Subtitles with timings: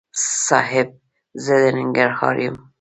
[0.47, 0.87] صاحب!
[1.43, 2.55] زه د ننګرهار یم.